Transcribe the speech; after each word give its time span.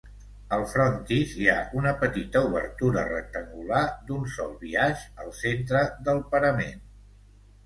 Al 0.55 0.63
frontis 0.69 1.33
hi 1.41 1.49
ha 1.51 1.57
una 1.81 1.91
petita 2.03 2.41
obertura 2.47 3.03
rectangular 3.11 3.83
d'un 4.09 4.25
sol 4.37 4.57
biaix 4.65 5.05
al 5.27 5.31
centre 5.43 5.85
del 6.11 6.25
parament. 6.35 6.83